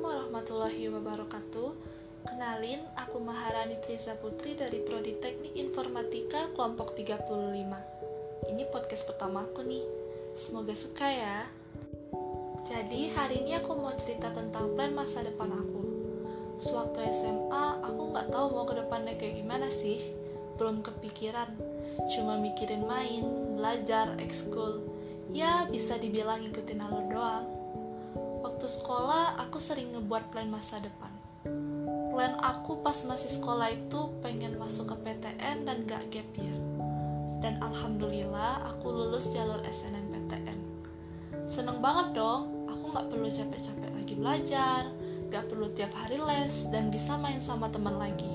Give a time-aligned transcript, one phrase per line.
[0.00, 1.68] warahmatullahi wabarakatuh.
[2.24, 8.48] Kenalin, aku Maharani Triza Putri dari Prodi Teknik Informatika kelompok 35.
[8.48, 9.84] Ini podcast pertama aku nih.
[10.32, 11.44] Semoga suka ya.
[12.64, 15.82] Jadi, hari ini aku mau cerita tentang plan masa depan aku.
[16.56, 20.00] Sewaktu SMA, aku nggak tahu mau ke depannya kayak gimana sih.
[20.56, 21.52] Belum kepikiran.
[22.16, 23.28] Cuma mikirin main,
[23.60, 24.80] belajar, ekskul.
[25.28, 27.57] Ya, bisa dibilang ngikutin alur doang
[28.42, 31.10] waktu sekolah aku sering ngebuat plan masa depan.
[32.14, 36.58] Plan aku pas masih sekolah itu pengen masuk ke PTN dan gak gap year.
[37.38, 40.78] Dan alhamdulillah aku lulus jalur SNMPTN
[41.48, 44.82] seneng banget dong aku gak perlu capek-capek lagi belajar
[45.32, 48.32] gak perlu tiap hari les dan bisa main sama teman lagi.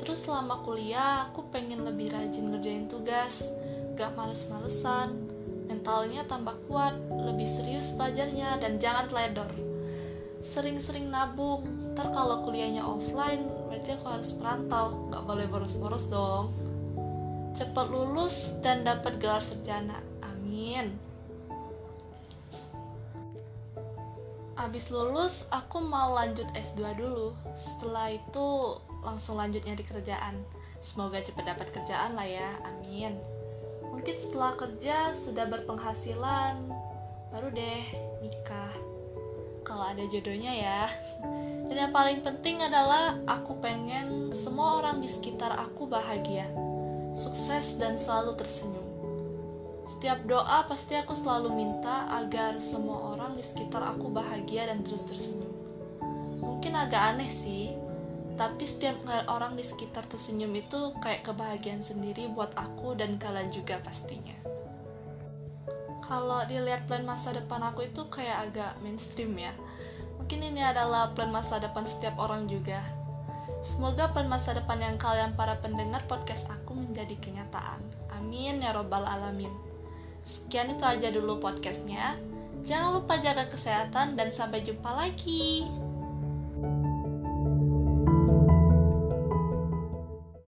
[0.00, 3.52] Terus selama kuliah aku pengen lebih rajin ngerjain tugas
[3.96, 5.27] gak males-malesan
[5.68, 9.52] mentalnya tambah kuat, lebih serius belajarnya, dan jangan teledor.
[10.40, 16.50] Sering-sering nabung, ntar kalau kuliahnya offline, berarti aku harus perantau, gak boleh boros-boros dong.
[17.52, 20.94] Cepat lulus dan dapat gelar sarjana, amin.
[24.58, 27.30] Abis lulus, aku mau lanjut S2 dulu.
[27.54, 30.42] Setelah itu, langsung lanjutnya di kerjaan.
[30.82, 33.37] Semoga cepat dapat kerjaan lah ya, amin
[33.98, 36.54] mungkin setelah kerja sudah berpenghasilan
[37.34, 37.82] baru deh
[38.22, 38.70] nikah.
[39.66, 40.86] Kalau ada jodohnya ya.
[41.66, 46.46] Dan yang paling penting adalah aku pengen semua orang di sekitar aku bahagia
[47.10, 48.86] sukses dan selalu tersenyum.
[49.82, 55.02] Setiap doa pasti aku selalu minta agar semua orang di sekitar aku bahagia dan terus
[55.10, 55.50] tersenyum.
[56.38, 57.74] Mungkin agak aneh sih
[58.38, 58.94] tapi setiap
[59.26, 64.38] orang di sekitar tersenyum itu kayak kebahagiaan sendiri buat aku dan kalian juga pastinya.
[66.06, 69.50] Kalau dilihat plan masa depan aku itu kayak agak mainstream ya.
[70.22, 72.78] Mungkin ini adalah plan masa depan setiap orang juga.
[73.58, 77.82] Semoga plan masa depan yang kalian para pendengar podcast aku menjadi kenyataan.
[78.14, 79.50] Amin ya robbal alamin.
[80.22, 82.14] Sekian itu aja dulu podcastnya.
[82.62, 85.66] Jangan lupa jaga kesehatan dan sampai jumpa lagi